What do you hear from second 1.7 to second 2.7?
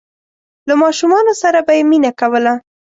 یې مینه کوله.